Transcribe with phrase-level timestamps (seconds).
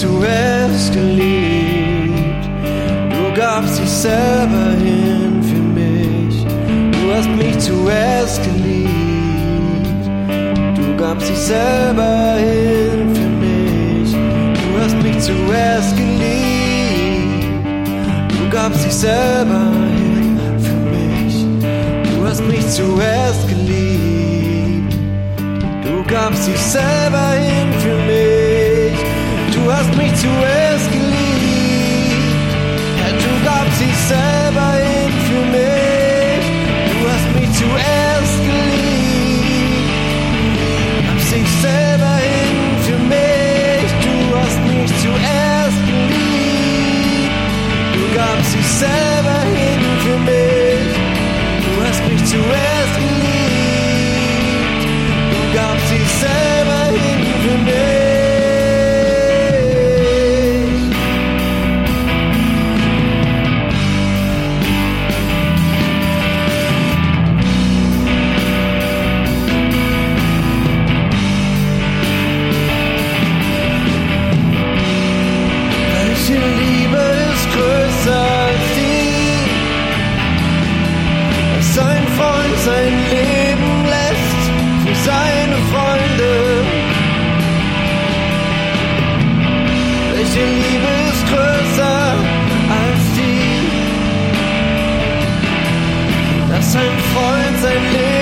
[0.00, 2.44] zuerst geliebt.
[3.10, 6.46] Du gabst dich selber hin für mich.
[6.92, 8.88] Du hast mich zuerst geliebt.
[10.74, 14.12] Du gabst dich selber hin für mich.
[14.12, 17.44] Du hast mich zuerst geliebt.
[18.38, 19.64] Du gabst dich selber
[19.96, 21.34] hin für mich.
[22.10, 24.94] Du hast mich zuerst geliebt.
[25.84, 28.29] Du gabst dich selber hin für mich.
[29.96, 30.30] me to
[30.66, 31.20] escalar
[33.00, 36.44] Hadrugabt sich selber infiziert
[36.90, 38.60] Du hast mich zu escalar
[41.08, 46.10] Hab sich selber infiziert Du hast mich zu escalar
[47.94, 50.92] Du gabst dich selber hin für mich
[51.64, 54.82] Du hast mich zuerst geliebt
[55.32, 56.59] Du gabst dich selber
[97.62, 98.19] and live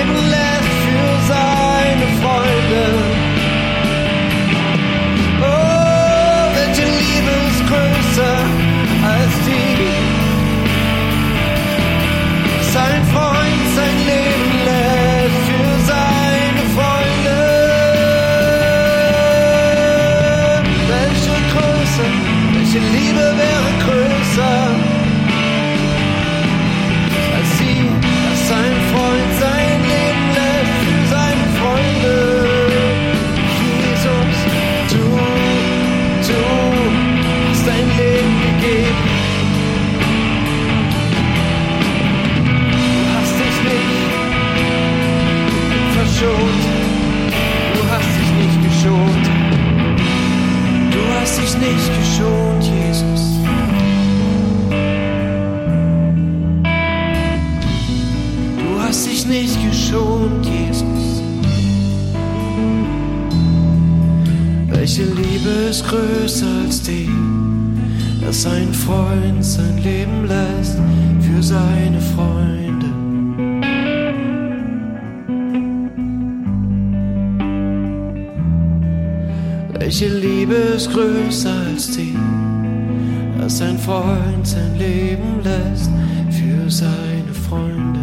[84.49, 85.91] sein Leben lässt
[86.31, 87.99] für seine Freunde.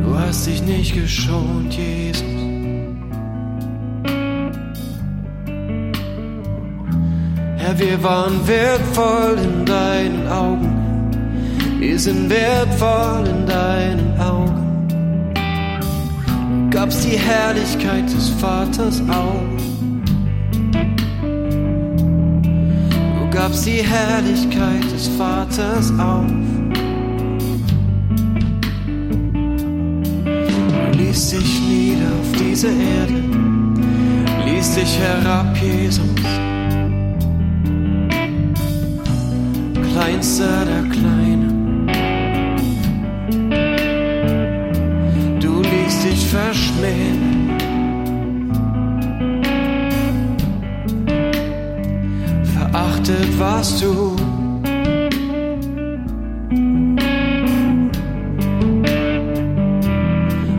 [0.00, 2.22] Du hast dich nicht geschont, Jesus.
[7.56, 11.10] Herr, wir waren wertvoll in deinen Augen.
[11.80, 14.64] Wir sind wertvoll in deinen Augen.
[16.70, 19.57] Gab's die Herrlichkeit des Vaters auf.
[23.48, 26.26] gab die Herrlichkeit des Vaters auf.
[30.92, 33.22] Ließ sich nieder auf diese Erde,
[34.44, 36.04] ließ sich herab, Jesus.
[39.92, 41.86] Kleinster der Kleinen,
[45.40, 47.27] du ließt dich verschmähen.
[53.38, 54.16] warst du.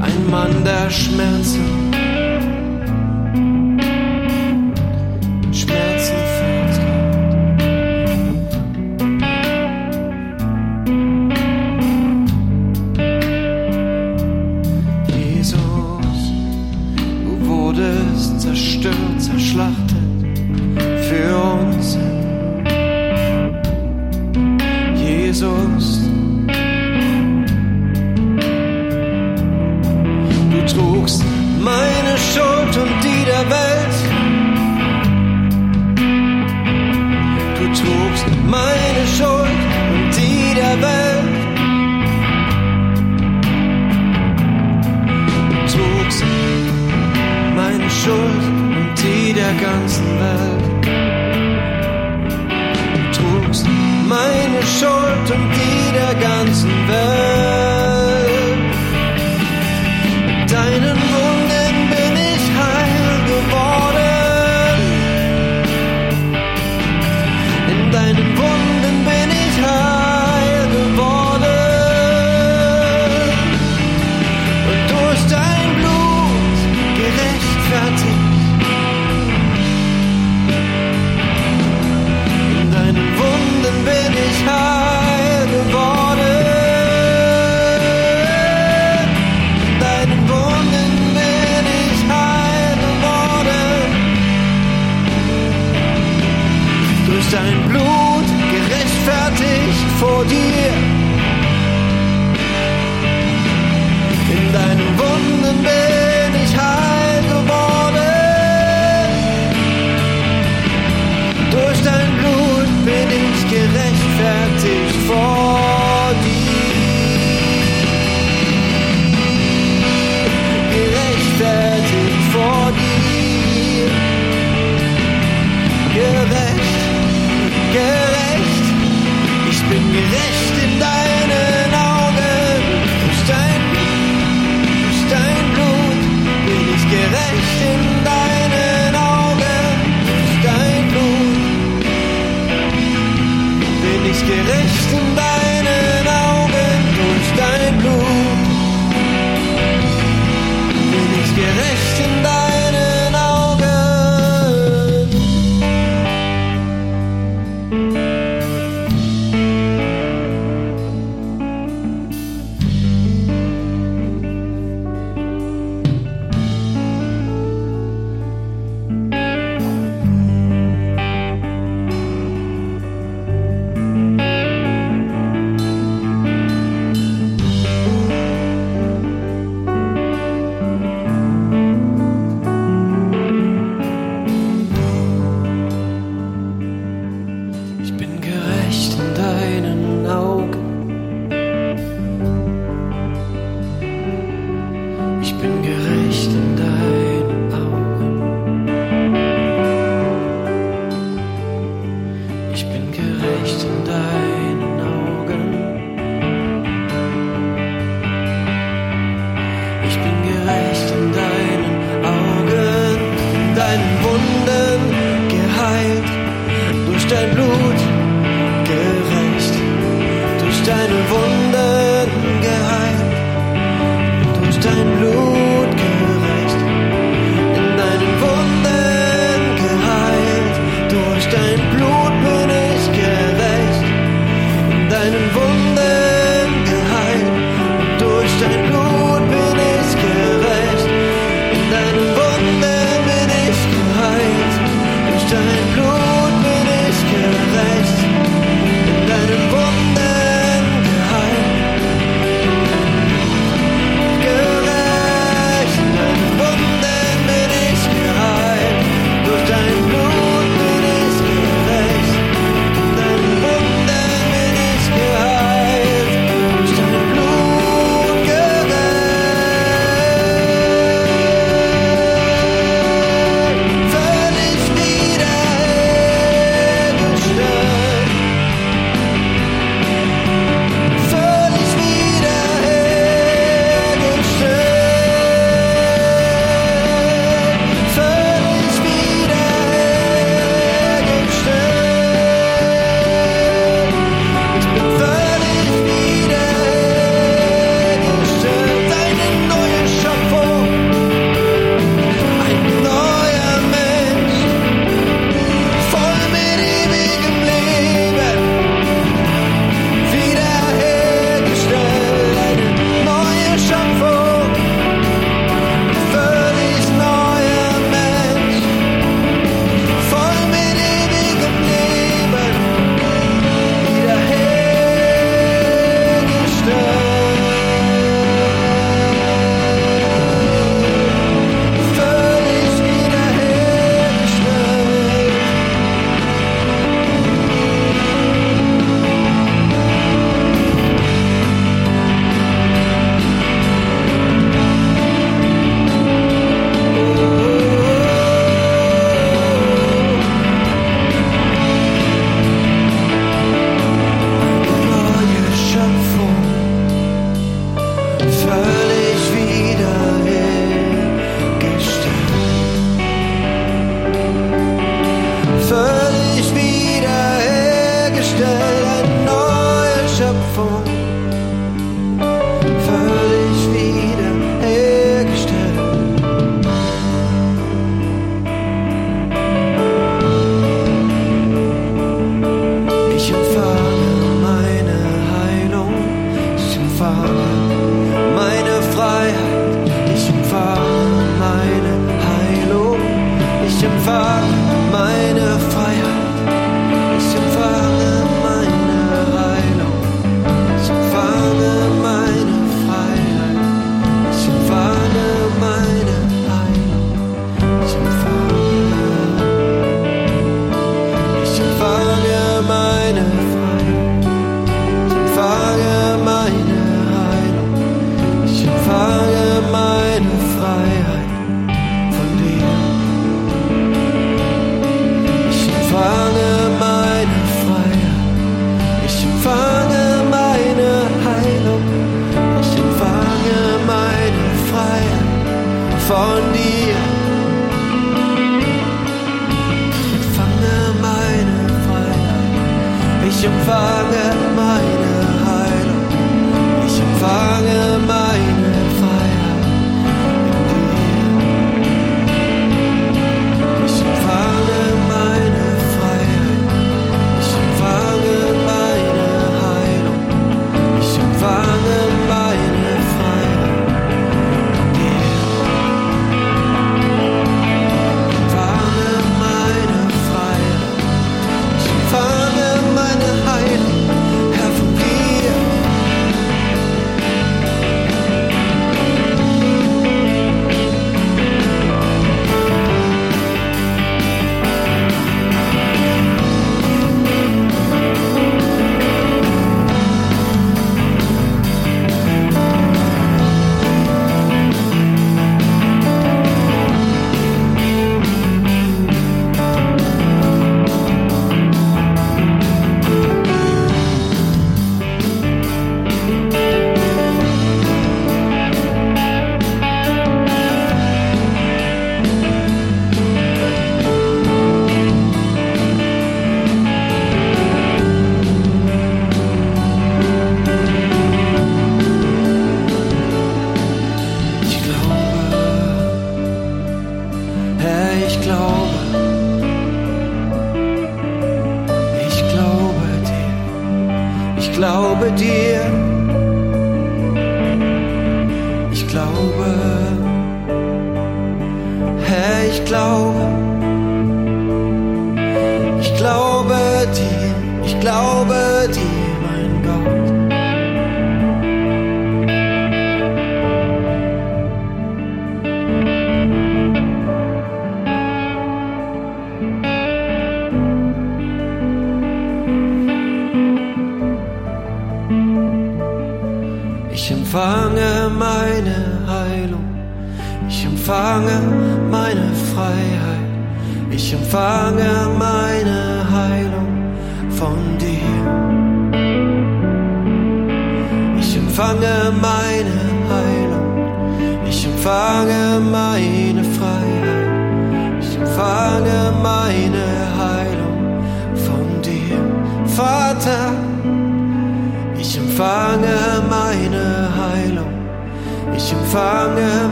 [0.00, 1.89] Ein Mann der Schmerzen.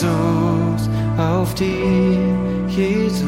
[0.00, 2.16] Jesus, auf dir,
[2.68, 3.26] Jesus,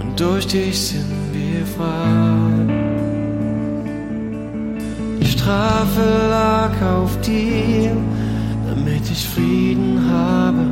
[0.00, 2.72] und durch dich sind wir frei.
[5.20, 6.00] Die Strafe
[6.30, 7.94] lag auf dir,
[8.66, 10.64] damit ich Frieden habe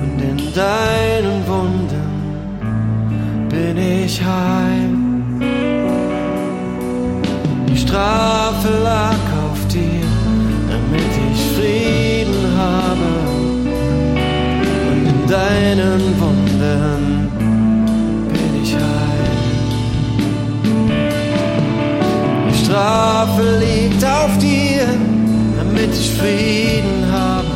[0.00, 2.08] und in deinen Wunden
[3.48, 4.90] bin ich heil.
[7.68, 9.27] Die Strafe lag
[15.28, 17.28] deinen Wunden
[18.32, 19.36] bin ich heil.
[22.50, 24.86] Die Strafe liegt auf dir,
[25.58, 27.46] damit ich Frieden habe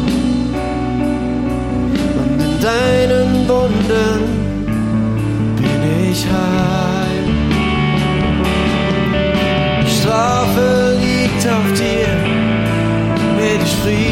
[2.20, 4.20] und in deinen Wunden
[5.56, 7.24] bin ich heil.
[9.82, 12.12] Die Strafe liegt auf dir,
[13.16, 14.11] damit ich Frieden habe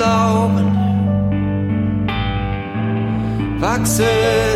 [0.00, 0.68] Glauben.
[3.60, 4.49] Wachsen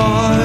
[0.00, 0.39] du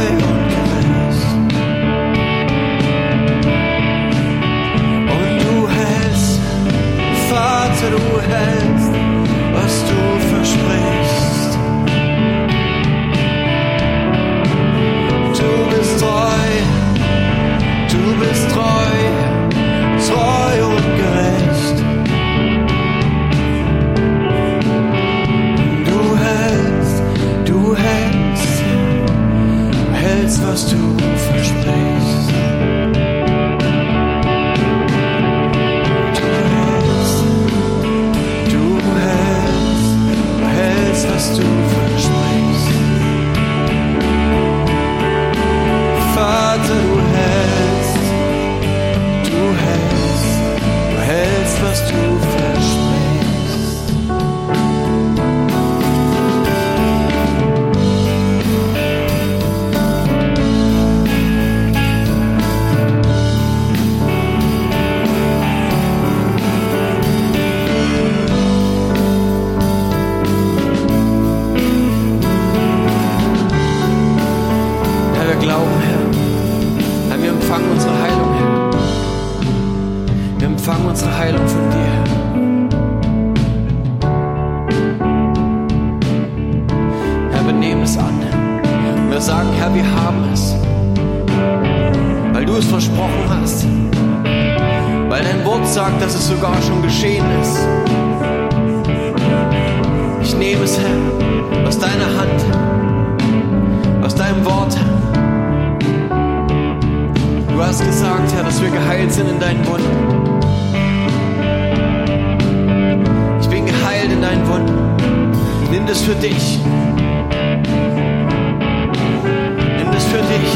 [120.16, 120.52] für dich.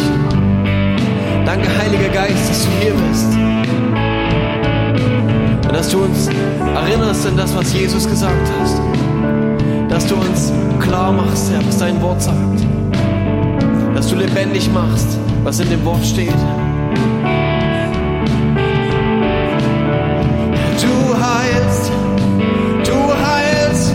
[1.45, 3.37] Danke, Heiliger Geist, dass du hier bist.
[5.65, 6.29] Und dass du uns
[6.75, 8.81] erinnerst an das, was Jesus gesagt hast.
[9.89, 12.65] Dass du uns klar machst, Herr, was dein Wort sagt.
[13.95, 16.39] Dass du lebendig machst, was in dem Wort steht.
[20.81, 20.93] Du
[21.25, 21.91] heilst,
[22.85, 22.97] du
[23.27, 23.91] heilst,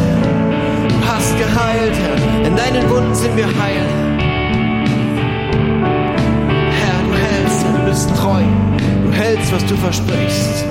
[0.88, 2.46] du hast geheilt, Herr.
[2.46, 3.83] In deinen Wunden sind wir heil.
[8.24, 8.42] Treu.
[9.04, 10.64] Du hältst, was du versprichst.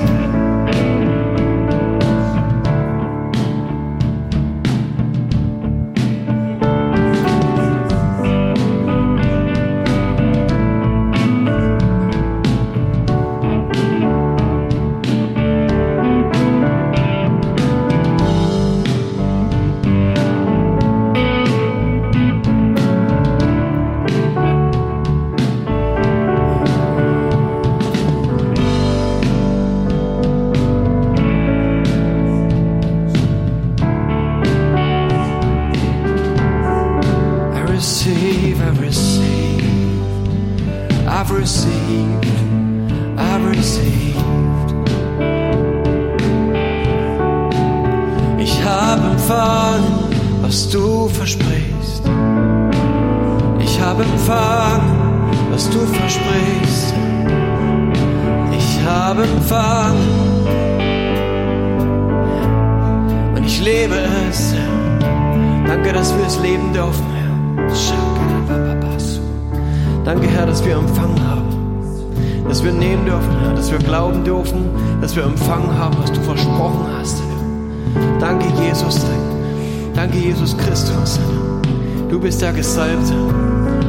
[82.34, 83.14] Bist der Gesalbte.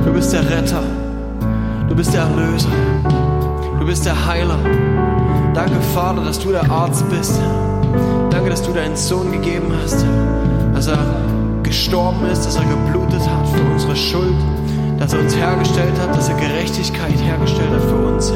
[0.05, 0.83] Du bist der Retter.
[1.89, 2.69] Du bist der Erlöser.
[3.81, 4.59] Du bist der Heiler.
[5.55, 7.41] Danke, Vater, dass du der Arzt bist.
[8.29, 10.05] Danke, dass du deinen Sohn gegeben hast,
[10.75, 10.99] dass er
[11.63, 14.37] gestorben ist, dass er geblutet hat für unsere Schuld,
[14.99, 18.31] dass er uns hergestellt hat, dass er Gerechtigkeit hergestellt hat für uns,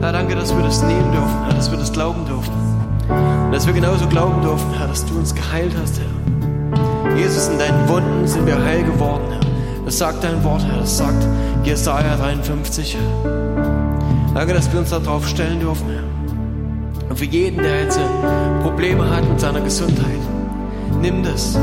[0.00, 0.12] Herr.
[0.12, 2.52] Danke, dass wir das nehmen dürfen, dass wir das glauben dürfen.
[3.46, 6.39] Und dass wir genauso glauben dürfen, Herr, dass du uns geheilt hast, Herr.
[7.20, 9.84] Jesus, in deinen Wunden sind wir heil geworden, Herr.
[9.84, 11.26] Das sagt dein Wort, Herr, das sagt
[11.64, 14.32] Jesaja 53, Herr.
[14.34, 17.10] Danke, dass wir uns darauf stellen dürfen, Herr.
[17.10, 18.00] Und für jeden, der jetzt
[18.62, 20.20] Probleme hat mit seiner Gesundheit,
[21.02, 21.58] nimm das.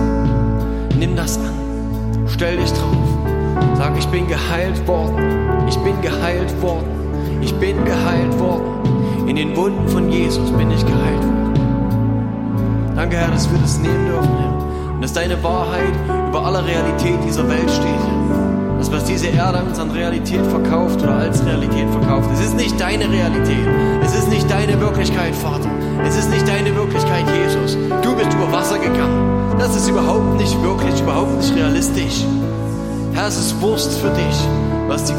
[0.99, 2.27] Nimm das an.
[2.27, 3.77] Stell dich drauf.
[3.77, 5.65] Sag, ich bin geheilt worden.
[5.67, 6.85] Ich bin geheilt worden.
[7.41, 9.27] Ich bin geheilt worden.
[9.27, 11.53] In den Wunden von Jesus bin ich geheilt worden.
[12.95, 14.46] Danke, Herr, dass wir das nehmen dürfen, Herr.
[14.97, 15.93] Und dass deine Wahrheit
[16.27, 18.79] über aller Realität dieser Welt steht.
[18.79, 22.81] Das, was diese Erde uns an Realität verkauft oder als Realität verkauft, es ist nicht
[22.81, 23.67] deine Realität.
[24.03, 25.69] Es ist nicht deine Wirklichkeit, Vater.
[26.03, 27.77] Es ist nicht deine Wirklichkeit, Jesus.
[28.01, 29.55] Du bist über Wasser gegangen.
[29.59, 32.25] Das ist überhaupt nicht wirklich, überhaupt nicht realistisch.
[33.13, 34.47] Herr, es ist Wurst für dich,
[34.87, 35.13] was, die,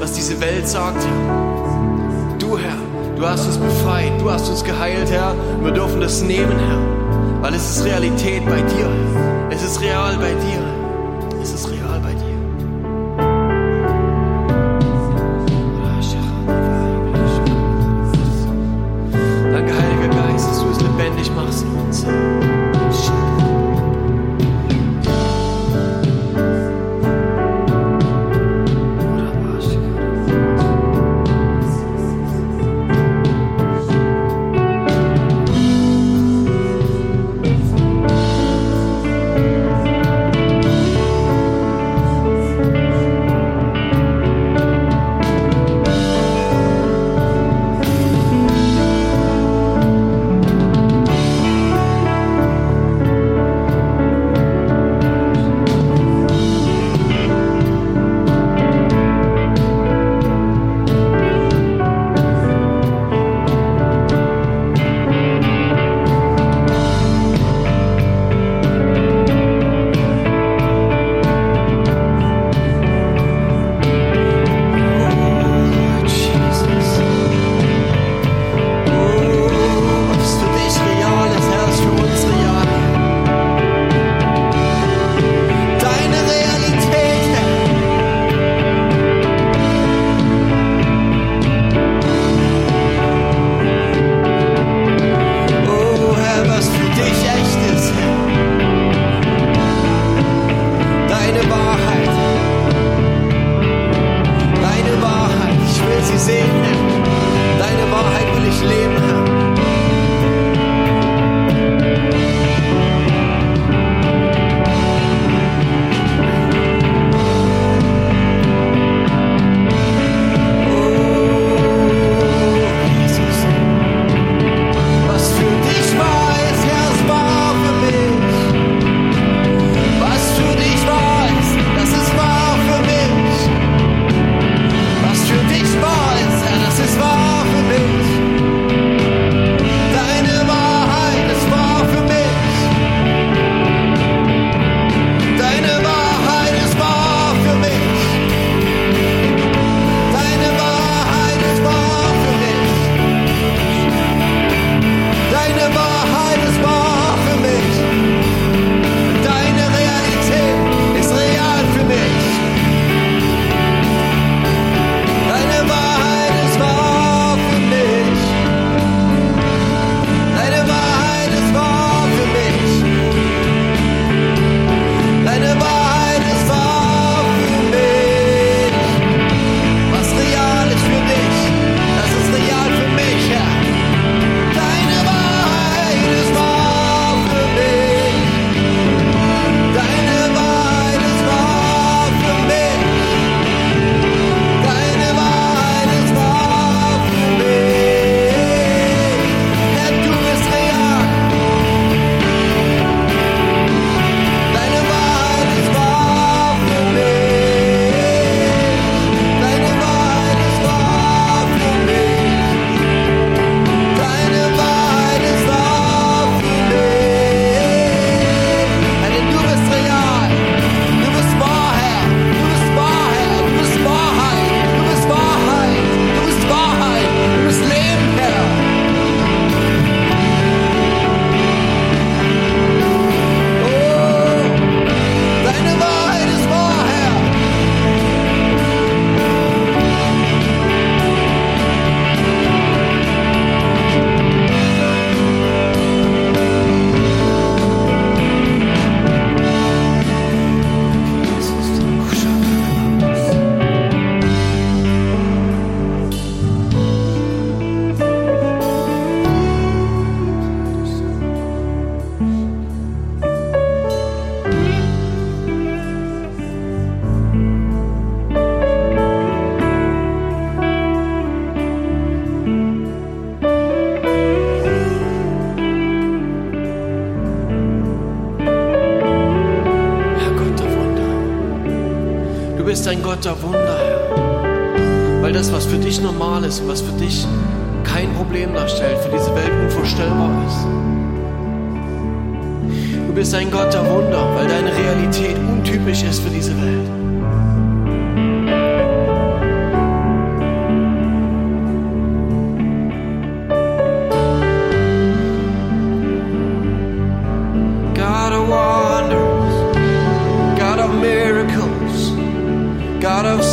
[0.00, 2.36] was diese Welt sagt, Herr.
[2.40, 2.78] Du, Herr,
[3.14, 5.36] du hast uns befreit, du hast uns geheilt, Herr.
[5.62, 6.99] Wir dürfen das nehmen, Herr.
[7.40, 9.48] Weil es ist Realität bei dir.
[9.50, 10.69] Es ist real bei dir.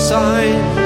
[0.08, 0.77] sign